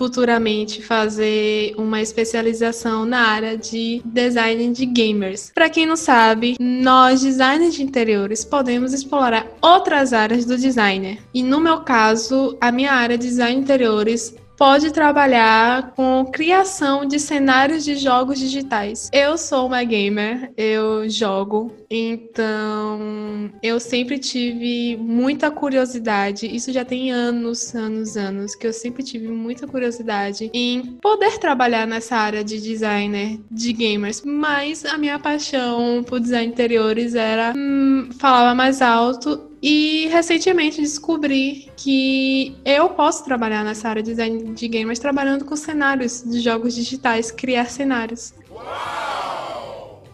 futuramente 0.00 0.80
fazer 0.82 1.74
uma 1.76 2.00
especialização 2.00 3.04
na 3.04 3.20
área 3.20 3.54
de 3.54 4.00
design 4.02 4.72
de 4.72 4.86
gamers. 4.86 5.52
Para 5.54 5.68
quem 5.68 5.84
não 5.84 5.94
sabe, 5.94 6.56
nós 6.58 7.20
designers 7.20 7.74
de 7.74 7.82
interiores 7.82 8.42
podemos 8.42 8.94
explorar 8.94 9.46
outras 9.60 10.14
áreas 10.14 10.46
do 10.46 10.56
designer. 10.56 11.18
E 11.34 11.42
no 11.42 11.60
meu 11.60 11.80
caso, 11.80 12.56
a 12.62 12.72
minha 12.72 12.92
área 12.92 13.18
de 13.18 13.26
design 13.26 13.56
de 13.56 13.60
interiores 13.60 14.34
pode 14.60 14.92
trabalhar 14.92 15.92
com 15.92 16.26
criação 16.30 17.06
de 17.06 17.18
cenários 17.18 17.82
de 17.82 17.96
jogos 17.96 18.38
digitais. 18.38 19.08
Eu 19.10 19.38
sou 19.38 19.66
uma 19.66 19.82
gamer, 19.82 20.52
eu 20.54 21.08
jogo, 21.08 21.72
então 21.90 23.50
eu 23.62 23.80
sempre 23.80 24.18
tive 24.18 24.98
muita 24.98 25.50
curiosidade. 25.50 26.46
Isso 26.46 26.70
já 26.74 26.84
tem 26.84 27.10
anos, 27.10 27.74
anos, 27.74 28.18
anos 28.18 28.54
que 28.54 28.66
eu 28.66 28.72
sempre 28.74 29.02
tive 29.02 29.28
muita 29.28 29.66
curiosidade 29.66 30.50
em 30.52 30.98
poder 31.00 31.38
trabalhar 31.38 31.86
nessa 31.86 32.16
área 32.16 32.44
de 32.44 32.60
designer 32.60 33.40
de 33.50 33.72
gamers. 33.72 34.22
Mas 34.22 34.84
a 34.84 34.98
minha 34.98 35.18
paixão 35.18 36.04
por 36.06 36.20
design 36.20 36.52
interiores 36.52 37.14
era 37.14 37.54
hum, 37.56 38.10
falava 38.18 38.54
mais 38.54 38.82
alto 38.82 39.49
e 39.62 40.08
recentemente 40.08 40.80
descobri 40.80 41.70
que 41.76 42.56
eu 42.64 42.88
posso 42.90 43.24
trabalhar 43.24 43.62
nessa 43.62 43.88
área 43.88 44.02
de 44.02 44.10
design 44.10 44.54
de 44.54 44.68
gamers 44.68 44.98
trabalhando 44.98 45.44
com 45.44 45.54
cenários 45.54 46.22
de 46.24 46.40
jogos 46.40 46.74
digitais, 46.74 47.30
criar 47.30 47.66
cenários. 47.66 48.32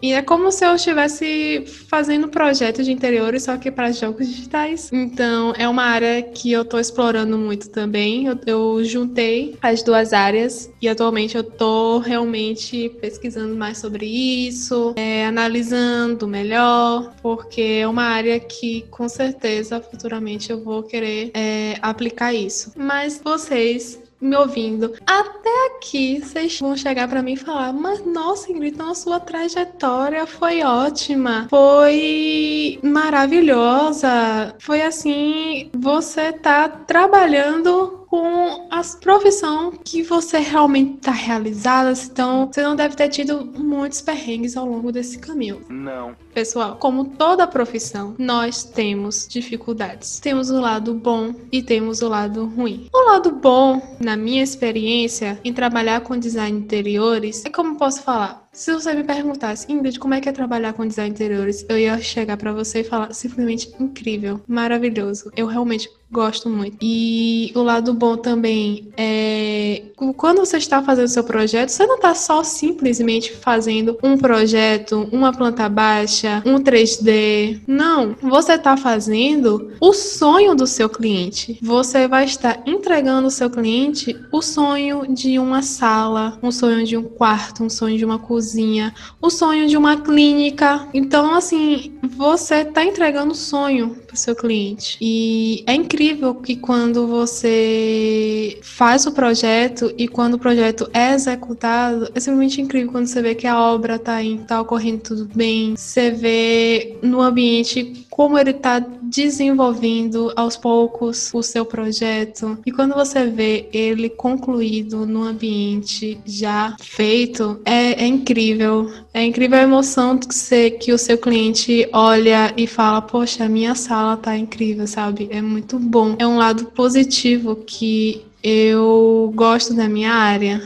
E 0.01 0.13
é 0.13 0.21
como 0.21 0.51
se 0.51 0.65
eu 0.65 0.75
estivesse 0.75 1.63
fazendo 1.89 2.27
projetos 2.27 2.85
de 2.85 2.91
interiores, 2.91 3.43
só 3.43 3.57
que 3.57 3.71
para 3.71 3.91
jogos 3.91 4.27
digitais. 4.27 4.89
Então, 4.91 5.53
é 5.57 5.67
uma 5.67 5.83
área 5.83 6.21
que 6.21 6.51
eu 6.51 6.61
estou 6.61 6.79
explorando 6.79 7.37
muito 7.37 7.69
também. 7.69 8.27
Eu, 8.27 8.39
eu, 8.45 8.83
juntei 8.83 9.57
as 9.61 9.81
duas 9.81 10.13
áreas 10.13 10.69
e 10.81 10.87
atualmente 10.87 11.35
eu 11.35 11.41
estou 11.41 11.99
realmente 11.99 12.89
pesquisando 13.01 13.55
mais 13.55 13.79
sobre 13.79 14.05
isso, 14.05 14.93
é, 14.95 15.25
analisando 15.25 16.27
melhor, 16.27 17.13
porque 17.21 17.79
é 17.81 17.87
uma 17.87 18.03
área 18.03 18.39
que 18.39 18.85
com 18.91 19.09
certeza 19.09 19.81
futuramente 19.81 20.51
eu 20.51 20.63
vou 20.63 20.83
querer 20.83 21.31
é, 21.33 21.77
aplicar 21.81 22.33
isso. 22.33 22.71
Mas 22.75 23.19
vocês 23.23 23.99
me 24.19 24.35
ouvindo. 24.35 24.93
Até 25.05 25.67
aqui, 25.67 26.19
vocês 26.19 26.59
vão 26.59 26.75
chegar 26.75 27.07
para 27.07 27.21
mim 27.21 27.33
e 27.33 27.37
falar: 27.37 27.73
Mas 27.73 28.05
nossa, 28.05 28.51
Ingrid, 28.51 28.73
então 28.73 28.89
a 28.89 28.95
sua 28.95 29.19
trajetória 29.19 30.25
foi 30.25 30.63
ótima, 30.63 31.47
foi 31.49 32.79
maravilhosa. 32.83 34.55
Foi 34.59 34.81
assim, 34.81 35.69
você 35.73 36.31
tá 36.31 36.67
trabalhando 36.67 38.06
com 38.07 38.67
a 38.71 38.81
profissão 39.01 39.71
que 39.83 40.01
você 40.01 40.39
realmente 40.39 40.95
está 40.95 41.11
realizada, 41.11 41.91
então 41.91 42.49
você 42.51 42.61
não 42.61 42.75
deve 42.75 42.95
ter 42.95 43.09
tido 43.09 43.45
muitos 43.45 44.01
perrengues 44.01 44.55
ao 44.55 44.65
longo 44.65 44.91
desse 44.91 45.19
caminho. 45.19 45.61
Não. 45.69 46.15
Pessoal, 46.33 46.77
como 46.77 47.05
toda 47.05 47.47
profissão, 47.47 48.15
nós 48.17 48.63
temos 48.63 49.27
dificuldades. 49.27 50.19
Temos 50.19 50.49
o 50.49 50.59
lado 50.59 50.93
bom 50.93 51.33
e 51.51 51.61
temos 51.61 52.01
o 52.01 52.07
lado 52.07 52.45
ruim. 52.45 52.87
O 52.93 53.05
lado 53.11 53.31
bom, 53.31 53.97
na 53.99 54.15
minha 54.15 54.43
experiência 54.43 55.39
em 55.43 55.53
trabalhar 55.53 56.01
com 56.01 56.17
design 56.17 56.59
interiores, 56.59 57.43
é 57.45 57.49
como 57.49 57.77
posso 57.77 58.01
falar, 58.01 58.47
se 58.51 58.73
você 58.73 58.93
me 58.93 59.03
perguntasse, 59.03 59.71
Ingrid, 59.71 59.99
como 59.99 60.13
é 60.13 60.21
que 60.21 60.29
é 60.29 60.31
trabalhar 60.31 60.73
com 60.73 60.87
design 60.87 61.11
interiores, 61.11 61.65
eu 61.69 61.77
ia 61.77 61.99
chegar 61.99 62.37
para 62.37 62.53
você 62.53 62.79
e 62.79 62.83
falar 62.83 63.13
simplesmente 63.13 63.71
incrível, 63.79 64.41
maravilhoso. 64.47 65.31
Eu 65.35 65.45
realmente 65.45 65.89
gosto 66.11 66.49
muito. 66.49 66.77
E 66.81 67.51
o 67.55 67.61
lado 67.61 67.93
bom 67.93 68.17
também 68.17 68.89
é 68.97 69.83
quando 70.15 70.39
você 70.39 70.57
está 70.57 70.81
fazendo 70.81 71.07
seu 71.07 71.23
projeto, 71.23 71.69
você 71.69 71.85
não 71.85 71.95
está 71.95 72.13
só 72.13 72.43
simplesmente 72.43 73.33
fazendo 73.33 73.97
um 74.03 74.17
projeto, 74.17 75.07
uma 75.11 75.31
planta 75.31 75.67
baixa, 75.67 76.41
um 76.45 76.59
3D. 76.59 77.61
Não, 77.67 78.15
você 78.21 78.53
está 78.53 78.77
fazendo 78.77 79.73
o 79.81 79.93
sonho 79.93 80.55
do 80.55 80.67
seu 80.67 80.87
cliente. 80.87 81.57
Você 81.61 82.07
vai 82.07 82.25
estar 82.25 82.61
entregando 82.65 83.25
ao 83.25 83.31
seu 83.31 83.49
cliente 83.49 84.15
o 84.31 84.41
sonho 84.41 85.05
de 85.13 85.39
uma 85.39 85.61
sala, 85.61 86.37
um 86.43 86.51
sonho 86.51 86.85
de 86.85 86.95
um 86.95 87.03
quarto, 87.03 87.63
um 87.63 87.69
sonho 87.69 87.97
de 87.97 88.05
uma 88.05 88.19
cozinha 88.19 88.93
o 89.21 89.29
sonho 89.29 89.67
de 89.67 89.77
uma 89.77 89.97
clínica. 89.97 90.87
Então, 90.93 91.33
assim, 91.33 91.93
você 92.03 92.61
está 92.61 92.83
entregando 92.83 93.31
o 93.31 93.35
sonho 93.35 93.95
para 94.05 94.13
o 94.13 94.17
seu 94.17 94.35
cliente. 94.35 94.97
E 95.01 95.63
é 95.65 95.73
incrível 95.73 95.96
que 96.43 96.55
quando 96.55 97.07
você 97.07 98.59
faz 98.61 99.05
o 99.05 99.11
projeto 99.11 99.91
e 99.97 100.07
quando 100.07 100.35
o 100.35 100.39
projeto 100.39 100.89
é 100.93 101.13
executado, 101.13 102.11
é 102.13 102.19
simplesmente 102.19 102.61
incrível 102.61 102.91
quando 102.91 103.07
você 103.07 103.21
vê 103.21 103.33
que 103.33 103.47
a 103.47 103.59
obra 103.59 103.95
está 103.95 104.17
tá 104.47 104.61
ocorrendo 104.61 104.99
tudo 104.99 105.29
bem, 105.33 105.75
você 105.75 106.11
vê 106.11 106.97
no 107.01 107.19
ambiente 107.19 108.06
como 108.17 108.35
ele 108.35 108.49
está 108.49 108.79
desenvolvendo 108.79 110.33
aos 110.35 110.57
poucos 110.57 111.31
o 111.35 111.43
seu 111.43 111.63
projeto. 111.63 112.57
E 112.65 112.71
quando 112.71 112.95
você 112.95 113.27
vê 113.27 113.69
ele 113.71 114.09
concluído 114.09 115.05
no 115.05 115.21
ambiente 115.21 116.19
já 116.25 116.75
feito, 116.81 117.61
é, 117.63 118.03
é 118.03 118.07
incrível. 118.07 118.91
É 119.13 119.23
incrível 119.23 119.59
a 119.59 119.61
emoção 119.61 120.17
que, 120.17 120.33
você, 120.33 120.71
que 120.71 120.91
o 120.91 120.97
seu 120.97 121.15
cliente 121.19 121.87
olha 121.93 122.51
e 122.57 122.65
fala: 122.65 123.03
Poxa, 123.03 123.43
a 123.43 123.49
minha 123.49 123.75
sala 123.75 124.17
tá 124.17 124.35
incrível, 124.35 124.87
sabe? 124.87 125.27
É 125.29 125.39
muito 125.39 125.77
bom. 125.77 126.15
É 126.17 126.25
um 126.25 126.37
lado 126.37 126.65
positivo 126.65 127.55
que 127.55 128.25
Eu 128.41 129.31
gosto 129.35 129.73
da 129.73 129.89
minha 129.89 130.13
área, 130.13 130.61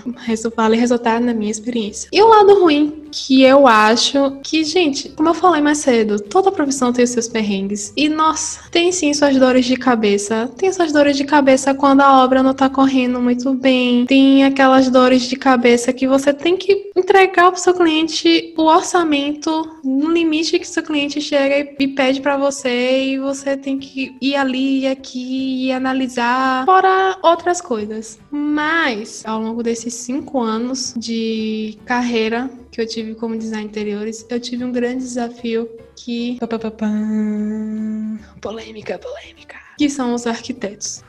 vale 0.56 0.78
resultado 0.78 1.26
na 1.26 1.34
minha 1.34 1.52
experiência. 1.52 2.10
E 2.14 2.22
o 2.22 2.28
lado 2.28 2.62
ruim, 2.62 3.01
que 3.12 3.44
eu 3.44 3.68
acho 3.68 4.40
que, 4.44 4.64
gente, 4.64 5.10
como 5.10 5.30
eu 5.30 5.34
falei 5.34 5.62
mais 5.62 5.80
cedo, 5.80 6.20
toda 6.20 6.52
profissão 6.52 6.94
tem 6.94 7.04
os 7.04 7.12
seus 7.12 7.28
perrengues. 7.28 7.94
E, 7.96 8.08
nossa, 8.08 8.62
tem 8.72 8.92
sim 8.92 9.14
suas 9.14 9.38
dores 9.38 9.66
de 9.66 9.76
cabeça. 9.76 10.50
Tem 10.58 10.72
suas 10.72 10.92
dores 10.92 11.18
de 11.18 11.26
cabeça 11.26 11.74
quando 11.74 12.02
a 12.02 12.24
obra 12.24 12.42
não 12.42 12.54
tá 12.54 12.70
correndo 12.70 13.20
muito 13.20 13.54
bem. 13.54 14.06
Tem 14.06 14.46
aquelas 14.46 14.90
dores 14.90 15.24
de 15.24 15.36
cabeça 15.36 15.92
que 15.92 16.08
você 16.08 16.34
tem 16.34 16.56
que 16.56 16.92
entregar 16.96 17.52
pro 17.52 17.60
seu 17.60 17.74
cliente 17.74 18.54
o 18.58 18.64
orçamento 18.64 19.80
no 19.84 20.12
limite 20.12 20.60
que 20.60 20.68
seu 20.68 20.84
cliente 20.84 21.20
chega 21.20 21.76
e 21.80 21.88
pede 21.88 22.22
para 22.22 22.38
você 22.38 23.04
e 23.06 23.20
você 23.20 23.58
tem 23.58 23.78
que 23.78 24.16
ir 24.22 24.36
ali 24.36 24.82
e 24.82 24.88
aqui 24.88 25.68
e 25.68 25.72
analisar, 25.72 26.66
fora 26.66 27.18
outras 27.22 27.60
coisas. 27.60 28.20
Mas, 28.30 29.24
ao 29.26 29.42
longo 29.42 29.64
desses 29.64 29.94
cinco 29.94 30.40
anos 30.40 30.94
de 30.96 31.78
carreira 31.86 32.50
que 32.72 32.80
eu 32.80 32.88
tive 32.88 33.14
como 33.16 33.38
design 33.38 33.66
interiores, 33.66 34.26
eu 34.30 34.40
tive 34.40 34.64
um 34.64 34.72
grande 34.72 35.04
desafio 35.04 35.70
que. 35.96 36.38
Polêmica, 38.40 38.98
polêmica. 38.98 39.58
Que 39.78 39.90
são 39.90 40.14
os 40.14 40.26
arquitetos. 40.26 41.04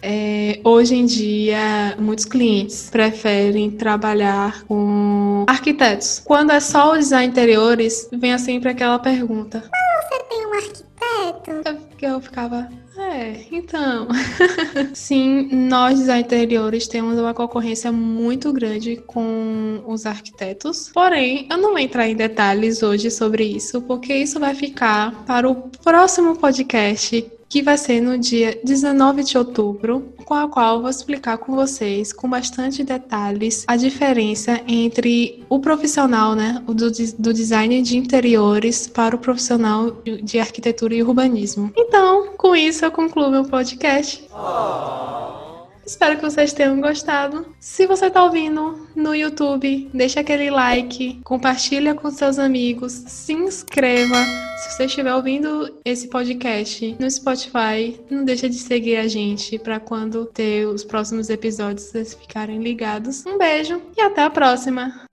É, 0.00 0.60
hoje 0.62 0.94
em 0.94 1.04
dia, 1.04 1.96
muitos 1.98 2.24
clientes 2.24 2.88
preferem 2.90 3.72
trabalhar 3.72 4.62
com 4.64 5.44
arquitetos. 5.48 6.22
Quando 6.24 6.52
é 6.52 6.60
só 6.60 6.92
o 6.92 6.98
design 6.98 7.32
interiores, 7.32 8.08
vem 8.12 8.38
sempre 8.38 8.70
aquela 8.70 9.00
pergunta: 9.00 9.64
ah, 9.66 10.02
Você 10.02 10.22
tem 10.24 10.46
um 10.46 10.54
arquiteto? 10.54 11.68
Eu, 12.00 12.10
eu 12.10 12.20
ficava. 12.20 12.68
É, 13.16 13.46
então. 13.50 14.08
Sim, 14.92 15.48
nós 15.50 15.98
design 15.98 16.20
interiores 16.22 16.86
temos 16.86 17.18
uma 17.18 17.32
concorrência 17.32 17.90
muito 17.90 18.52
grande 18.52 18.96
com 19.06 19.82
os 19.86 20.04
arquitetos. 20.04 20.90
Porém, 20.92 21.46
eu 21.50 21.56
não 21.56 21.70
vou 21.70 21.78
entrar 21.78 22.06
em 22.06 22.14
detalhes 22.14 22.82
hoje 22.82 23.10
sobre 23.10 23.44
isso, 23.44 23.80
porque 23.80 24.14
isso 24.14 24.38
vai 24.38 24.54
ficar 24.54 25.24
para 25.24 25.48
o 25.48 25.54
próximo 25.82 26.36
podcast 26.36 27.35
que 27.48 27.62
vai 27.62 27.78
ser 27.78 28.00
no 28.00 28.18
dia 28.18 28.58
19 28.64 29.22
de 29.22 29.38
outubro, 29.38 30.12
com 30.24 30.34
a 30.34 30.48
qual 30.48 30.80
vou 30.80 30.90
explicar 30.90 31.38
com 31.38 31.54
vocês, 31.54 32.12
com 32.12 32.28
bastante 32.28 32.82
detalhes, 32.82 33.64
a 33.66 33.76
diferença 33.76 34.60
entre 34.66 35.44
o 35.48 35.60
profissional, 35.60 36.34
né, 36.34 36.62
do, 36.66 36.90
do 37.18 37.32
design 37.32 37.80
de 37.82 37.96
interiores 37.96 38.86
para 38.88 39.14
o 39.14 39.18
profissional 39.18 40.02
de 40.22 40.38
arquitetura 40.38 40.94
e 40.94 41.02
urbanismo. 41.02 41.72
Então, 41.76 42.34
com 42.36 42.54
isso 42.54 42.84
eu 42.84 42.90
concluo 42.90 43.30
meu 43.30 43.44
podcast. 43.44 44.26
Oh. 44.32 45.45
Espero 45.86 46.16
que 46.16 46.22
vocês 46.22 46.52
tenham 46.52 46.80
gostado. 46.80 47.54
Se 47.60 47.86
você 47.86 48.06
está 48.06 48.24
ouvindo 48.24 48.88
no 48.96 49.14
YouTube, 49.14 49.88
deixa 49.94 50.18
aquele 50.18 50.50
like, 50.50 51.20
compartilha 51.22 51.94
com 51.94 52.10
seus 52.10 52.40
amigos, 52.40 52.92
se 53.06 53.32
inscreva. 53.32 54.16
Se 54.58 54.72
você 54.72 54.86
estiver 54.86 55.14
ouvindo 55.14 55.72
esse 55.84 56.08
podcast 56.08 56.96
no 56.98 57.08
Spotify, 57.08 58.00
não 58.10 58.24
deixa 58.24 58.48
de 58.48 58.56
seguir 58.56 58.96
a 58.96 59.06
gente 59.06 59.58
para 59.60 59.78
quando 59.78 60.26
ter 60.26 60.66
os 60.66 60.82
próximos 60.82 61.30
episódios 61.30 61.86
vocês 61.86 62.14
ficarem 62.14 62.60
ligados. 62.60 63.24
Um 63.24 63.38
beijo 63.38 63.80
e 63.96 64.00
até 64.00 64.24
a 64.24 64.30
próxima. 64.30 65.06